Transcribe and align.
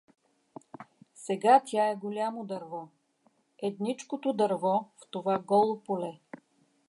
Сега 1.15 1.61
тя 1.65 1.87
е 1.89 1.95
голямо 1.95 2.45
дърво, 2.45 2.87
едничкото 3.59 4.33
дърво 4.33 4.89
в 4.97 5.07
това 5.11 5.39
голо 5.39 5.79
поле. 5.79 6.19